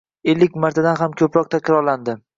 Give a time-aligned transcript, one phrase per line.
[0.31, 2.21] Ellik martadan ham koʻproq takrorlandi